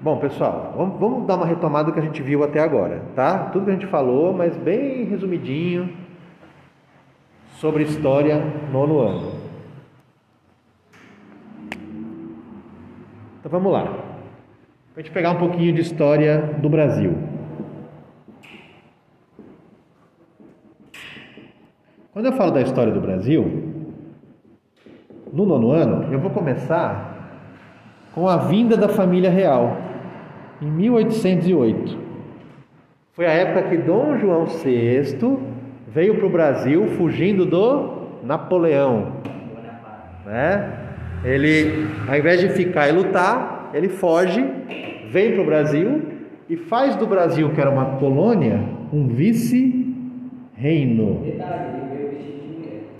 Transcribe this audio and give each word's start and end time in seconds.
Bom, 0.00 0.16
pessoal, 0.18 0.74
vamos, 0.76 1.26
dar 1.26 1.34
uma 1.34 1.44
retomada 1.44 1.86
do 1.86 1.92
que 1.92 1.98
a 1.98 2.02
gente 2.02 2.22
viu 2.22 2.44
até 2.44 2.60
agora, 2.60 3.02
tá? 3.16 3.50
Tudo 3.50 3.64
que 3.64 3.70
a 3.72 3.74
gente 3.74 3.88
falou, 3.88 4.32
mas 4.32 4.56
bem 4.56 5.04
resumidinho 5.04 5.92
sobre 7.56 7.82
história 7.82 8.40
nono 8.70 9.00
ano. 9.00 9.32
Então 13.40 13.50
vamos 13.50 13.72
lá. 13.72 13.92
A 14.96 15.00
gente 15.00 15.10
pegar 15.10 15.32
um 15.32 15.38
pouquinho 15.38 15.74
de 15.74 15.80
história 15.80 16.42
do 16.58 16.68
Brasil. 16.68 17.18
Quando 22.12 22.26
eu 22.26 22.32
falo 22.34 22.52
da 22.52 22.62
história 22.62 22.92
do 22.92 23.00
Brasil, 23.00 23.72
no 25.32 25.44
nono 25.44 25.72
ano, 25.72 26.12
eu 26.12 26.20
vou 26.20 26.30
começar 26.30 27.16
com 28.14 28.28
a 28.28 28.36
vinda 28.36 28.76
da 28.76 28.88
família 28.88 29.30
real, 29.30 29.87
em 30.60 30.70
1808. 30.70 31.98
Foi 33.12 33.26
a 33.26 33.30
época 33.30 33.68
que 33.70 33.76
Dom 33.76 34.16
João 34.18 34.46
VI 34.46 35.38
veio 35.88 36.16
para 36.16 36.26
o 36.26 36.30
Brasil 36.30 36.86
fugindo 36.96 37.44
do 37.44 38.20
Napoleão. 38.22 39.14
Né? 40.24 40.72
Ele, 41.24 41.88
ao 42.06 42.16
invés 42.16 42.40
de 42.40 42.50
ficar 42.50 42.88
e 42.88 42.92
lutar, 42.92 43.70
ele 43.74 43.88
foge, 43.88 44.44
vem 45.10 45.32
para 45.32 45.42
o 45.42 45.46
Brasil 45.46 46.02
e 46.48 46.56
faz 46.56 46.94
do 46.96 47.06
Brasil, 47.06 47.50
que 47.50 47.60
era 47.60 47.70
uma 47.70 47.96
colônia, 47.98 48.60
um 48.92 49.08
vice-reino. 49.08 49.76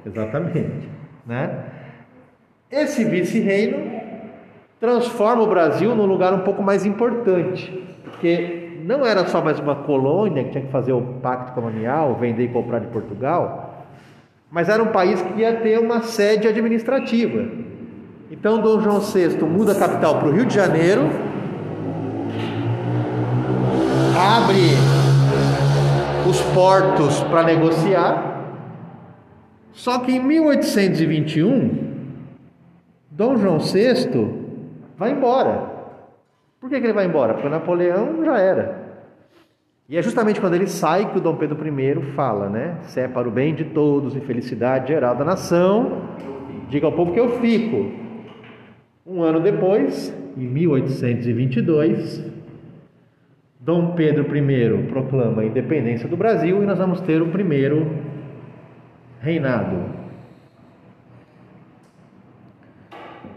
Exatamente. 0.05 0.89
Né? 1.27 1.51
Esse 2.71 3.05
vice-reino 3.05 3.98
transforma 4.81 5.43
o 5.43 5.47
Brasil 5.47 5.95
num 5.95 6.07
lugar 6.07 6.33
um 6.33 6.41
pouco 6.41 6.63
mais 6.63 6.87
importante, 6.87 7.87
porque 8.05 8.81
não 8.85 9.05
era 9.05 9.27
só 9.27 9.43
mais 9.43 9.59
uma 9.59 9.75
colônia 9.75 10.45
que 10.45 10.51
tinha 10.51 10.65
que 10.65 10.71
fazer 10.71 10.93
o 10.93 11.03
pacto 11.21 11.53
colonial, 11.53 12.15
vender 12.15 12.45
e 12.45 12.49
comprar 12.49 12.79
de 12.79 12.87
Portugal, 12.87 13.87
mas 14.51 14.69
era 14.69 14.83
um 14.83 14.89
país 14.89 15.21
que 15.21 15.41
ia 15.41 15.57
ter 15.57 15.79
uma 15.79 16.01
sede 16.03 16.49
administrativa. 16.49 17.45
Então 18.31 18.61
Dom 18.61 18.81
João 18.81 19.01
VI 19.01 19.45
muda 19.45 19.73
a 19.73 19.75
capital 19.75 20.19
para 20.19 20.29
o 20.29 20.33
Rio 20.33 20.47
de 20.47 20.55
Janeiro, 20.55 21.03
abre 24.17 24.75
os 26.29 26.41
portos 26.55 27.23
para 27.25 27.43
negociar. 27.43 28.37
Só 29.73 29.99
que 30.01 30.13
em 30.13 30.21
1821, 30.21 31.89
Dom 33.11 33.37
João 33.37 33.59
VI 33.59 34.38
vai 34.99 35.13
embora. 35.13 35.79
Por 36.61 36.69
que, 36.69 36.81
que 36.81 36.87
ele 36.87 36.93
vai 36.93 37.07
embora? 37.07 37.35
Porque 37.35 37.49
Napoleão 37.49 38.25
já 38.25 38.39
era. 38.39 38.89
E 39.89 39.97
é 39.97 40.03
justamente 40.03 40.41
quando 40.41 40.55
ele 40.55 40.67
sai 40.67 41.11
que 41.11 41.17
o 41.17 41.21
Dom 41.21 41.37
Pedro 41.37 41.57
I 41.67 42.03
fala, 42.15 42.49
né? 42.51 42.79
Se 42.83 43.01
é 43.01 43.09
para 43.09 43.29
o 43.29 43.31
bem 43.31 43.55
de 43.55 43.65
todos 43.67 44.15
e 44.15 44.21
felicidade 44.21 44.89
geral 44.89 45.15
da 45.17 45.25
nação, 45.25 46.03
diga 46.69 46.87
ao 46.87 46.93
povo 46.93 47.13
que 47.13 47.21
eu 47.21 47.41
fico. 47.41 47.91
Um 49.07 49.23
ano 49.23 49.41
depois, 49.41 50.15
em 50.37 50.47
1822, 50.47 52.23
Dom 53.59 53.95
Pedro 53.95 54.27
I 54.37 54.87
proclama 54.89 55.43
a 55.43 55.47
independência 55.47 56.09
do 56.09 56.17
Brasil 56.17 56.63
e 56.63 56.67
nós 56.67 56.77
vamos 56.77 57.01
ter 57.01 57.23
o 57.23 57.29
primeiro 57.29 57.87
reinado. 59.21 59.77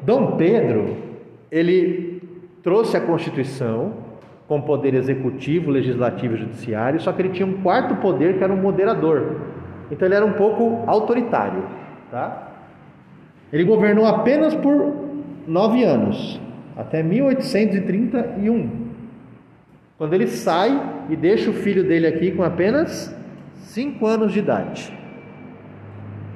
Dom 0.03 0.35
Pedro 0.35 1.00
ele 1.51 2.21
trouxe 2.63 2.95
a 2.95 3.01
Constituição 3.01 3.93
com 4.47 4.61
poder 4.61 4.93
executivo, 4.93 5.71
legislativo 5.71 6.35
e 6.35 6.37
judiciário, 6.37 6.99
só 6.99 7.11
que 7.11 7.21
ele 7.21 7.29
tinha 7.29 7.47
um 7.47 7.61
quarto 7.61 7.95
poder 7.95 8.37
que 8.37 8.43
era 8.43 8.53
um 8.53 8.61
moderador. 8.61 9.37
Então 9.89 10.07
ele 10.07 10.15
era 10.15 10.25
um 10.25 10.33
pouco 10.33 10.83
autoritário, 10.87 11.63
tá? 12.09 12.49
Ele 13.51 13.65
governou 13.65 14.05
apenas 14.05 14.55
por 14.55 14.93
nove 15.45 15.83
anos, 15.83 16.39
até 16.77 17.03
1831, 17.03 18.69
quando 19.97 20.13
ele 20.13 20.27
sai 20.27 21.05
e 21.09 21.15
deixa 21.15 21.49
o 21.49 21.53
filho 21.53 21.83
dele 21.83 22.07
aqui 22.07 22.31
com 22.31 22.43
apenas 22.43 23.13
cinco 23.57 24.05
anos 24.05 24.31
de 24.31 24.39
idade. 24.39 24.97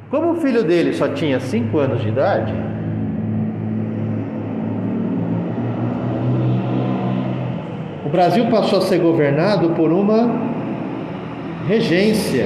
Como 0.10 0.34
o 0.34 0.36
filho 0.36 0.64
dele 0.64 0.94
só 0.94 1.08
tinha 1.10 1.40
cinco 1.40 1.80
anos 1.80 2.02
de 2.02 2.10
idade, 2.10 2.54
Brasil 8.16 8.46
passou 8.46 8.80
a 8.80 8.82
ser 8.84 9.00
governado 9.00 9.72
por 9.72 9.92
uma 9.92 10.30
regência. 11.68 12.46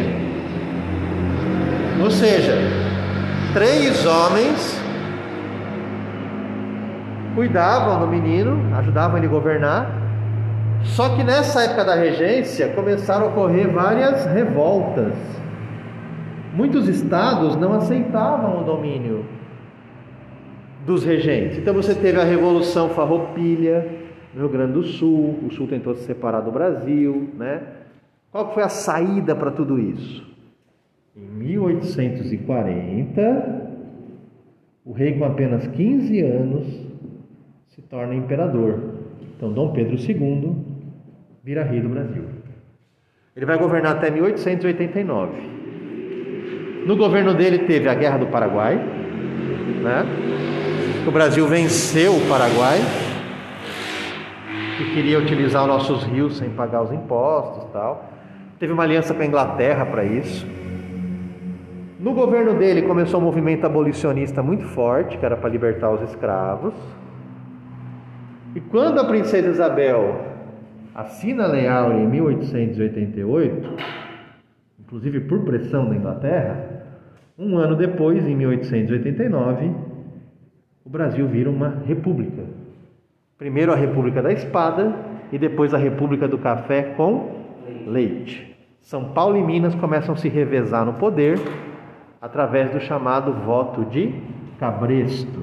Ou 2.02 2.10
seja, 2.10 2.56
três 3.54 4.04
homens 4.04 4.82
cuidavam 7.36 8.00
do 8.00 8.08
menino, 8.08 8.76
ajudavam 8.78 9.20
ele 9.20 9.28
a 9.28 9.30
governar. 9.30 9.92
Só 10.86 11.10
que 11.10 11.24
nessa 11.24 11.62
época 11.62 11.86
da 11.86 11.94
regência 11.94 12.70
começaram 12.70 13.28
a 13.28 13.30
ocorrer 13.30 13.72
várias 13.72 14.26
revoltas. 14.26 15.14
Muitos 16.52 16.88
estados 16.88 17.56
não 17.56 17.74
aceitavam 17.74 18.62
o 18.62 18.64
domínio 18.64 19.24
dos 20.84 21.04
regentes. 21.04 21.60
Então 21.60 21.76
você 21.76 21.94
teve 21.94 22.20
a 22.20 22.24
Revolução 22.24 22.90
Farroupilha, 22.90 24.09
no 24.34 24.42
Rio 24.42 24.50
Grande 24.50 24.74
do 24.74 24.84
Sul, 24.84 25.40
o 25.46 25.52
Sul 25.52 25.68
tentou 25.68 25.96
se 25.96 26.04
separar 26.04 26.42
do 26.42 26.52
Brasil, 26.52 27.30
né? 27.36 27.62
Qual 28.32 28.54
foi 28.54 28.62
a 28.64 28.70
saída 28.70 29.36
para 29.36 29.52
tudo 29.52 29.80
isso? 29.80 30.28
Em 31.18 31.26
1840, 31.26 33.70
o 34.86 34.92
rei 34.92 35.18
com 35.18 35.26
apenas 35.26 35.66
15 35.68 36.22
anos 36.22 36.68
se 37.70 37.82
torna 37.82 38.14
imperador. 38.14 38.80
Então 39.36 39.52
Dom 39.52 39.74
Pedro 39.74 39.96
II 39.98 40.56
vira 41.44 41.64
rei 41.64 41.82
do 41.82 41.90
Brasil. 41.90 42.26
Ele 43.36 43.46
vai 43.46 43.58
governar 43.58 43.96
até 43.96 44.12
1889. 44.12 45.58
No 46.86 46.96
governo 46.96 47.34
dele 47.34 47.58
teve 47.60 47.90
a 47.90 47.96
Guerra 47.96 48.20
do 48.20 48.28
Paraguai, 48.28 48.76
né? 48.76 50.06
O 51.08 51.12
Brasil 51.12 51.48
venceu 51.48 52.16
o 52.16 52.28
Paraguai 52.28 52.78
que 54.80 54.94
queria 54.94 55.20
utilizar 55.20 55.64
os 55.64 55.68
nossos 55.68 56.04
rios 56.06 56.38
sem 56.38 56.50
pagar 56.52 56.84
os 56.84 56.92
impostos 56.94 57.70
tal. 57.74 58.10
Teve 58.58 58.72
uma 58.72 58.84
aliança 58.84 59.14
com 59.14 59.22
a 59.22 59.26
Inglaterra 59.26 59.86
para 59.86 60.06
isso. 60.06 60.48
No 62.00 62.14
governo 62.14 62.54
dele 62.54 62.84
começou 62.84 63.20
um 63.20 63.24
movimento 63.24 63.66
abolicionista 63.66 64.42
muito 64.42 64.64
forte, 64.68 65.18
que 65.18 65.26
era 65.26 65.36
para 65.36 65.50
libertar 65.50 65.92
os 65.92 66.02
escravos. 66.10 66.74
E 68.56 68.62
quando 68.62 69.00
a 69.00 69.06
princesa 69.06 69.50
Isabel 69.50 70.22
assina 70.96 71.44
a 71.44 71.48
Lei 71.48 71.68
Áurea 71.68 72.00
em 72.00 72.08
1888, 72.08 73.70
inclusive 74.80 75.20
por 75.22 75.44
pressão 75.44 75.90
da 75.90 75.96
Inglaterra, 75.96 76.86
um 77.38 77.58
ano 77.58 77.76
depois, 77.76 78.26
em 78.26 78.36
1889, 78.36 79.72
o 80.86 80.90
Brasil 80.90 81.28
vira 81.28 81.50
uma 81.50 81.82
república. 81.86 82.59
Primeiro 83.40 83.72
a 83.72 83.76
República 83.76 84.22
da 84.22 84.34
Espada 84.34 84.94
e 85.32 85.38
depois 85.38 85.74
a 85.74 85.78
República 85.78 86.28
do 86.28 86.38
Café 86.38 86.94
com 86.98 87.40
leite. 87.88 88.54
São 88.82 89.14
Paulo 89.14 89.38
e 89.38 89.42
Minas 89.42 89.74
começam 89.76 90.14
a 90.14 90.18
se 90.18 90.28
revezar 90.28 90.84
no 90.84 90.96
poder 90.96 91.40
através 92.22 92.70
do 92.70 92.82
chamado 92.82 93.32
voto 93.32 93.86
de 93.86 94.14
cabresto. 94.60 95.42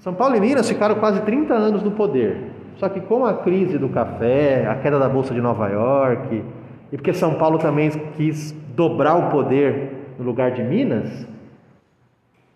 São 0.00 0.12
Paulo 0.12 0.34
e 0.34 0.40
Minas 0.40 0.68
ficaram 0.68 0.96
quase 0.96 1.20
30 1.22 1.54
anos 1.54 1.84
no 1.84 1.92
poder. 1.92 2.50
Só 2.74 2.88
que 2.88 3.00
com 3.00 3.24
a 3.24 3.34
crise 3.34 3.78
do 3.78 3.88
café, 3.88 4.66
a 4.66 4.74
queda 4.74 4.98
da 4.98 5.08
bolsa 5.08 5.32
de 5.32 5.40
Nova 5.40 5.68
York, 5.68 6.42
e 6.90 6.96
porque 6.96 7.12
São 7.12 7.36
Paulo 7.36 7.58
também 7.58 7.88
quis 8.16 8.50
dobrar 8.74 9.14
o 9.14 9.30
poder 9.30 10.14
no 10.18 10.24
lugar 10.24 10.50
de 10.50 10.64
Minas, 10.64 11.37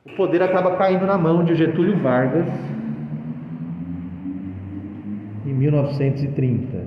o 0.04 0.10
poder 0.16 0.42
acaba 0.42 0.76
caindo 0.76 1.06
na 1.06 1.16
mão 1.16 1.44
de 1.44 1.54
Getúlio 1.54 1.96
Vargas 1.98 2.46
em 5.46 5.54
1930. 5.54 6.78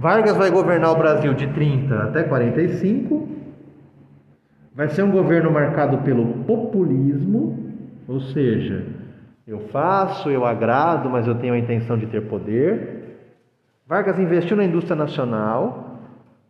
Vargas 0.00 0.36
vai 0.36 0.50
governar 0.50 0.90
o 0.90 0.96
Brasil 0.96 1.32
de 1.34 1.46
30 1.48 1.94
até 2.02 2.24
45. 2.24 3.28
Vai 4.74 4.88
ser 4.88 5.04
um 5.04 5.10
governo 5.10 5.50
marcado 5.52 5.98
pelo 5.98 6.26
populismo, 6.44 7.58
ou 8.08 8.20
seja, 8.20 8.86
eu 9.46 9.60
faço, 9.68 10.30
eu 10.30 10.44
agrado, 10.44 11.08
mas 11.08 11.28
eu 11.28 11.36
tenho 11.36 11.54
a 11.54 11.58
intenção 11.58 11.96
de 11.96 12.06
ter 12.06 12.22
poder. 12.22 13.18
Vargas 13.86 14.18
investiu 14.18 14.56
na 14.56 14.64
indústria 14.64 14.96
nacional, 14.96 16.00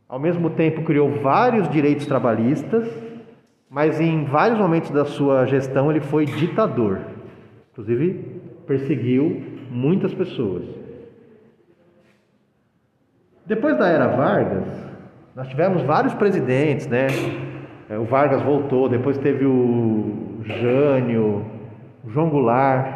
ao 0.08 0.18
mesmo 0.18 0.48
tempo 0.50 0.82
criou 0.84 1.20
vários 1.20 1.68
direitos 1.68 2.06
trabalhistas 2.06 3.11
mas 3.72 3.98
em 3.98 4.24
vários 4.24 4.58
momentos 4.58 4.90
da 4.90 5.06
sua 5.06 5.46
gestão 5.46 5.90
ele 5.90 6.02
foi 6.02 6.26
ditador. 6.26 7.00
Inclusive, 7.72 8.22
perseguiu 8.66 9.42
muitas 9.70 10.12
pessoas. 10.12 10.64
Depois 13.46 13.78
da 13.78 13.88
era 13.88 14.08
Vargas, 14.08 14.68
nós 15.34 15.48
tivemos 15.48 15.80
vários 15.84 16.12
presidentes, 16.12 16.86
né? 16.86 17.06
É, 17.88 17.96
o 17.98 18.04
Vargas 18.04 18.42
voltou, 18.42 18.90
depois 18.90 19.16
teve 19.16 19.46
o 19.46 20.40
Jânio, 20.44 21.42
o 22.04 22.10
João 22.10 22.28
Goulart. 22.28 22.86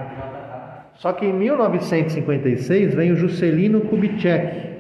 Só 0.97 1.11
que 1.15 1.25
em 1.25 1.33
1956 1.33 2.95
vem 2.95 3.13
o 3.13 3.17
Juscelino 3.17 3.81
Kubitschek, 3.81 4.76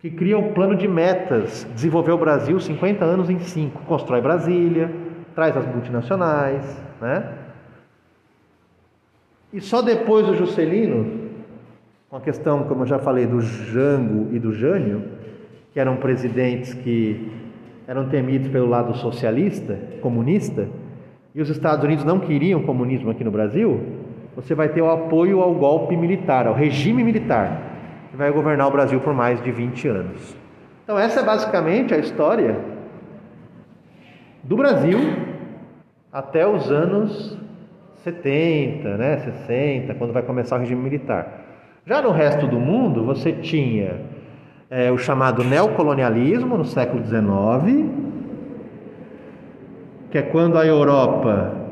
que 0.00 0.10
cria 0.10 0.38
o 0.38 0.52
plano 0.52 0.76
de 0.76 0.86
metas, 0.86 1.66
desenvolver 1.74 2.12
o 2.12 2.18
Brasil 2.18 2.58
50 2.60 3.04
anos 3.04 3.28
em 3.28 3.38
5, 3.38 3.82
constrói 3.82 4.20
Brasília, 4.20 4.90
traz 5.34 5.56
as 5.56 5.66
multinacionais, 5.66 6.80
né? 7.00 7.34
E 9.52 9.60
só 9.60 9.82
depois 9.82 10.26
do 10.26 10.36
Juscelino, 10.36 11.28
com 12.08 12.16
a 12.16 12.20
questão, 12.20 12.64
como 12.64 12.82
eu 12.82 12.86
já 12.86 12.98
falei, 12.98 13.26
do 13.26 13.40
Jango 13.40 14.34
e 14.34 14.38
do 14.38 14.52
Jânio, 14.52 15.04
que 15.72 15.80
eram 15.80 15.96
presidentes 15.96 16.74
que 16.74 17.32
eram 17.86 18.08
temidos 18.08 18.48
pelo 18.48 18.66
lado 18.66 18.94
socialista, 18.96 19.78
comunista, 20.00 20.68
e 21.34 21.40
os 21.40 21.48
Estados 21.48 21.84
Unidos 21.84 22.04
não 22.04 22.20
queriam 22.20 22.62
comunismo 22.62 23.10
aqui 23.10 23.24
no 23.24 23.30
Brasil, 23.30 23.80
você 24.36 24.54
vai 24.54 24.68
ter 24.68 24.82
o 24.82 24.90
apoio 24.90 25.40
ao 25.40 25.54
golpe 25.54 25.96
militar, 25.96 26.46
ao 26.46 26.54
regime 26.54 27.02
militar, 27.02 27.67
vai 28.18 28.32
governar 28.32 28.66
o 28.66 28.70
Brasil 28.72 28.98
por 28.98 29.14
mais 29.14 29.40
de 29.40 29.52
20 29.52 29.86
anos. 29.86 30.36
Então, 30.82 30.98
essa 30.98 31.20
é 31.20 31.22
basicamente 31.22 31.94
a 31.94 31.98
história 31.98 32.58
do 34.42 34.56
Brasil 34.56 34.98
até 36.12 36.44
os 36.44 36.68
anos 36.68 37.38
70, 38.02 38.96
né, 38.96 39.18
60, 39.18 39.94
quando 39.94 40.12
vai 40.12 40.22
começar 40.22 40.56
o 40.56 40.58
regime 40.58 40.82
militar. 40.82 41.44
Já 41.86 42.02
no 42.02 42.10
resto 42.10 42.48
do 42.48 42.58
mundo, 42.58 43.04
você 43.04 43.32
tinha 43.32 44.00
é, 44.68 44.90
o 44.90 44.98
chamado 44.98 45.44
neocolonialismo 45.44 46.58
no 46.58 46.64
século 46.64 47.04
XIX, 47.04 47.88
que 50.10 50.18
é 50.18 50.22
quando 50.22 50.58
a 50.58 50.66
Europa 50.66 51.67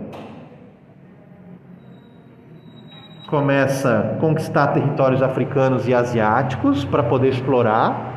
começa 3.26 3.98
a 3.98 4.20
conquistar 4.20 4.68
territórios 4.68 5.20
africanos 5.20 5.88
e 5.88 5.94
asiáticos 5.94 6.84
para 6.84 7.02
poder 7.02 7.30
explorar 7.30 8.14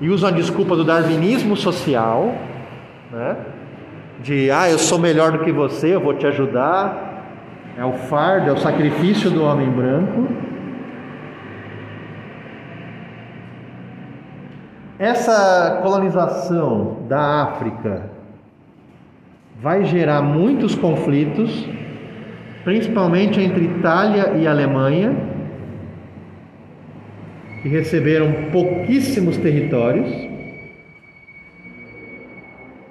e 0.00 0.08
usa 0.08 0.28
a 0.28 0.30
desculpa 0.30 0.76
do 0.76 0.84
darwinismo 0.84 1.56
social, 1.56 2.34
né? 3.10 3.36
de 4.20 4.50
ah, 4.50 4.70
eu 4.70 4.78
sou 4.78 4.98
melhor 4.98 5.32
do 5.32 5.40
que 5.40 5.52
você, 5.52 5.94
eu 5.94 6.00
vou 6.00 6.14
te 6.14 6.26
ajudar, 6.26 7.24
é 7.76 7.84
o 7.84 7.92
fardo, 7.92 8.48
é 8.48 8.52
o 8.52 8.56
sacrifício 8.56 9.30
do 9.30 9.44
homem 9.44 9.68
branco. 9.68 10.28
Essa 14.98 15.80
colonização 15.82 16.98
da 17.06 17.42
África 17.42 18.10
vai 19.60 19.84
gerar 19.84 20.22
muitos 20.22 20.74
conflitos, 20.74 21.68
principalmente 22.66 23.40
entre 23.40 23.64
Itália 23.64 24.32
e 24.36 24.44
Alemanha, 24.44 25.14
que 27.62 27.68
receberam 27.68 28.50
pouquíssimos 28.50 29.36
territórios. 29.36 30.10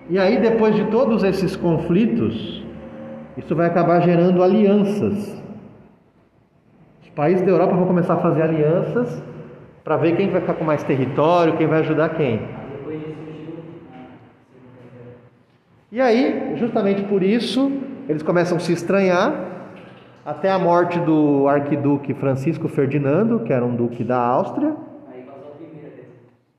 E 0.09 0.17
aí, 0.17 0.39
depois 0.39 0.75
de 0.75 0.85
todos 0.85 1.25
esses 1.25 1.57
conflitos, 1.57 2.63
isso 3.35 3.53
vai 3.53 3.67
acabar 3.67 3.99
gerando 3.99 4.41
alianças. 4.41 5.43
Os 7.03 7.09
países 7.09 7.45
da 7.45 7.51
Europa 7.51 7.75
vão 7.75 7.85
começar 7.85 8.13
a 8.13 8.21
fazer 8.21 8.43
alianças 8.43 9.21
para 9.83 9.97
ver 9.97 10.15
quem 10.15 10.29
vai 10.29 10.39
ficar 10.39 10.53
com 10.53 10.63
mais 10.63 10.83
território, 10.83 11.57
quem 11.57 11.67
vai 11.67 11.79
ajudar 11.81 12.15
quem. 12.15 12.39
E 15.91 15.99
aí, 15.99 16.53
justamente 16.55 17.03
por 17.03 17.21
isso, 17.21 17.69
eles 18.07 18.23
começam 18.23 18.55
a 18.55 18.59
se 18.61 18.71
estranhar 18.71 19.54
até 20.25 20.51
a 20.51 20.57
morte 20.57 20.99
do 20.99 21.47
arquiduque 21.47 22.15
Francisco 22.15 22.67
Ferdinando, 22.67 23.41
que 23.41 23.53
era 23.53 23.63
um 23.63 23.75
duque 23.75 24.03
da 24.03 24.17
Áustria. 24.17 24.75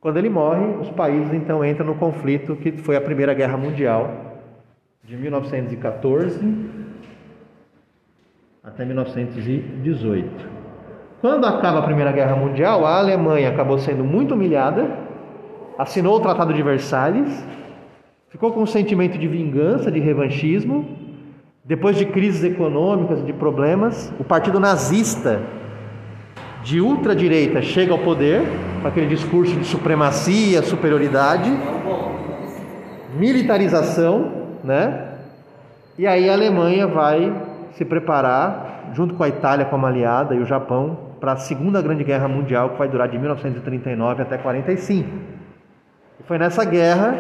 Quando 0.01 0.19
ele 0.19 0.29
morre, 0.29 0.65
os 0.81 0.89
países 0.91 1.35
então 1.35 1.65
entram 1.65 1.85
no 1.85 1.97
conflito 1.97 2.55
que 2.55 2.71
foi 2.71 2.95
a 2.95 3.01
Primeira 3.01 3.35
Guerra 3.35 3.57
Mundial, 3.57 4.09
de 5.03 5.17
1914 5.17 6.87
até 8.63 8.85
1918. 8.85 10.49
Quando 11.21 11.45
acaba 11.45 11.81
a 11.81 11.83
Primeira 11.83 12.13
Guerra 12.13 12.37
Mundial, 12.37 12.87
a 12.87 12.99
Alemanha 12.99 13.49
acabou 13.49 13.79
sendo 13.79 14.05
muito 14.05 14.35
humilhada, 14.35 14.89
assinou 15.77 16.17
o 16.17 16.21
Tratado 16.21 16.55
de 16.55 16.63
Versalhes, 16.63 17.45
ficou 18.29 18.53
com 18.53 18.63
um 18.63 18.67
sentimento 18.67 19.19
de 19.19 19.27
vingança, 19.27 19.91
de 19.91 19.99
revanchismo. 19.99 20.96
Depois 21.67 21.97
de 21.97 22.07
crises 22.07 22.45
econômicas, 22.45 23.25
de 23.27 23.33
problemas, 23.33 24.13
o 24.19 24.25
partido 24.25 24.61
nazista 24.61 25.43
de 26.63 26.81
ultradireita 26.81 27.61
chega 27.61 27.93
ao 27.93 27.99
poder 27.99 28.43
com 28.81 28.89
aquele 28.89 29.07
discurso 29.07 29.57
de 29.57 29.65
supremacia, 29.65 30.63
superioridade, 30.63 31.51
militarização 33.19 34.47
né? 34.67 35.13
E 35.97 36.07
aí 36.07 36.29
a 36.29 36.33
Alemanha 36.33 36.87
vai 36.87 37.33
se 37.73 37.85
preparar, 37.85 38.91
junto 38.93 39.15
com 39.15 39.23
a 39.23 39.29
Itália 39.29 39.65
como 39.65 39.87
aliada 39.87 40.35
e 40.35 40.41
o 40.41 40.45
Japão, 40.45 40.99
para 41.21 41.33
a 41.33 41.37
Segunda 41.37 41.81
Grande 41.81 42.05
Guerra 42.05 42.29
Mundial, 42.29 42.71
que 42.71 42.79
vai 42.79 42.89
durar 42.89 43.09
de 43.09 43.19
1939 43.19 44.23
até 44.23 44.37
45. 44.37 45.09
E 46.21 46.23
foi 46.25 46.37
nessa 46.37 46.65
guerra 46.65 47.17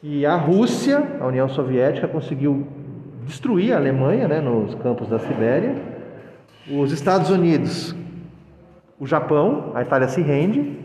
que 0.00 0.26
a 0.26 0.34
Rússia, 0.34 1.02
a 1.20 1.26
União 1.26 1.48
Soviética, 1.48 2.08
conseguiu 2.08 2.66
destruir 3.26 3.72
a 3.72 3.76
Alemanha 3.76 4.28
né, 4.28 4.40
nos 4.40 4.74
campos 4.76 5.08
da 5.08 5.18
Sibéria. 5.18 5.74
Os 6.70 6.92
Estados 6.92 7.30
Unidos, 7.30 7.94
o 8.98 9.06
Japão, 9.06 9.72
a 9.74 9.82
Itália 9.82 10.08
se 10.08 10.20
rende. 10.20 10.78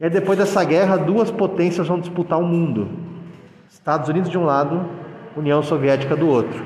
E 0.00 0.08
depois 0.08 0.38
dessa 0.38 0.64
guerra, 0.64 0.96
duas 0.96 1.30
potências 1.30 1.86
vão 1.86 2.00
disputar 2.00 2.38
o 2.38 2.44
mundo: 2.44 2.88
Estados 3.68 4.08
Unidos 4.08 4.30
de 4.30 4.38
um 4.38 4.44
lado 4.44 4.86
União 5.36 5.62
Soviética 5.62 6.16
do 6.16 6.28
outro. 6.28 6.62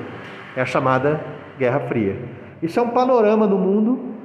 É 0.55 0.61
a 0.61 0.65
chamada 0.65 1.19
Guerra 1.57 1.81
Fria. 1.81 2.17
Isso 2.61 2.79
é 2.79 2.81
um 2.81 2.89
panorama 2.89 3.47
do 3.47 3.57
mundo 3.57 4.15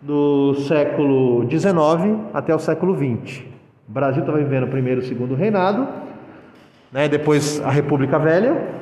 do 0.00 0.54
século 0.66 1.48
XIX 1.48 2.20
até 2.32 2.54
o 2.54 2.58
século 2.58 2.94
XX. 2.96 3.42
O 3.88 3.92
Brasil 3.92 4.20
estava 4.20 4.38
vivendo 4.38 4.64
o 4.64 4.68
primeiro 4.68 5.00
e 5.00 5.04
o 5.04 5.06
segundo 5.06 5.34
reinado, 5.34 5.88
né? 6.92 7.08
depois 7.08 7.60
a 7.64 7.70
República 7.70 8.18
Velha, 8.18 8.77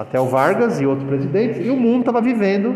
até 0.00 0.18
o 0.18 0.24
Vargas 0.24 0.80
e 0.80 0.86
outros 0.86 1.06
presidentes, 1.06 1.58
e 1.62 1.68
o 1.68 1.76
mundo 1.76 2.00
estava 2.00 2.22
vivendo 2.22 2.74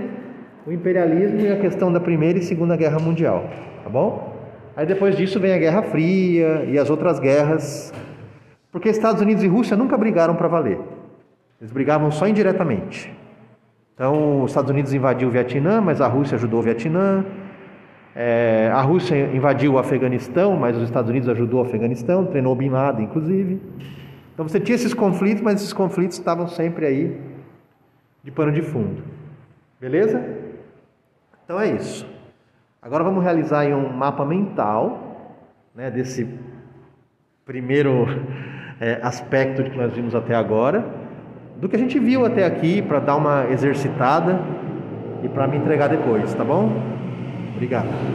o 0.66 0.70
imperialismo 0.70 1.40
e 1.40 1.50
a 1.50 1.58
questão 1.58 1.90
da 1.90 1.98
Primeira 1.98 2.38
e 2.38 2.42
Segunda 2.42 2.76
Guerra 2.76 2.98
Mundial, 2.98 3.48
tá 3.82 3.88
bom? 3.88 4.36
Aí 4.76 4.84
depois 4.84 5.16
disso 5.16 5.40
vem 5.40 5.54
a 5.54 5.58
Guerra 5.58 5.84
Fria 5.84 6.66
e 6.68 6.78
as 6.78 6.90
outras 6.90 7.18
guerras, 7.18 7.94
porque 8.70 8.90
Estados 8.90 9.22
Unidos 9.22 9.42
e 9.42 9.48
Rússia 9.48 9.74
nunca 9.74 9.96
brigaram 9.96 10.34
para 10.34 10.48
valer. 10.48 10.78
Eles 11.58 11.72
brigavam 11.72 12.10
só 12.10 12.28
indiretamente. 12.28 13.10
Então, 13.94 14.42
os 14.42 14.50
Estados 14.50 14.70
Unidos 14.70 14.92
invadiu 14.92 15.28
o 15.28 15.30
Vietnã, 15.30 15.80
mas 15.80 16.02
a 16.02 16.06
Rússia 16.06 16.34
ajudou 16.34 16.60
o 16.60 16.62
Vietnã. 16.62 17.24
É, 18.14 18.70
a 18.70 18.82
Rússia 18.82 19.30
invadiu 19.32 19.72
o 19.72 19.78
Afeganistão, 19.78 20.56
mas 20.56 20.76
os 20.76 20.82
Estados 20.82 21.08
Unidos 21.08 21.30
ajudou 21.30 21.62
o 21.62 21.64
Afeganistão, 21.64 22.26
treinou 22.26 22.54
Bin 22.54 22.68
Laden, 22.68 23.06
inclusive. 23.06 23.62
Então, 24.34 24.46
você 24.46 24.60
tinha 24.60 24.74
esses 24.74 24.92
conflitos, 24.92 25.42
mas 25.42 25.60
esses 25.60 25.72
conflitos 25.72 26.18
estavam 26.18 26.46
sempre 26.48 26.84
aí 26.84 27.20
de 28.22 28.30
pano 28.30 28.52
de 28.52 28.62
fundo. 28.62 29.02
Beleza? 29.80 30.22
Então 31.44 31.60
é 31.60 31.70
isso. 31.72 32.06
Agora 32.80 33.04
vamos 33.04 33.22
realizar 33.22 33.66
um 33.66 33.92
mapa 33.92 34.24
mental 34.24 35.38
né, 35.74 35.90
desse 35.90 36.26
primeiro 37.44 38.06
é, 38.80 38.98
aspecto 39.02 39.62
que 39.62 39.76
nós 39.76 39.92
vimos 39.92 40.14
até 40.14 40.34
agora 40.34 40.84
do 41.56 41.68
que 41.68 41.76
a 41.76 41.78
gente 41.78 41.98
viu 41.98 42.24
até 42.24 42.44
aqui 42.44 42.82
para 42.82 42.98
dar 42.98 43.16
uma 43.16 43.46
exercitada 43.50 44.40
e 45.22 45.28
para 45.28 45.46
me 45.46 45.56
entregar 45.56 45.88
depois, 45.88 46.34
tá 46.34 46.44
bom? 46.44 46.72
Obrigado. 47.54 47.88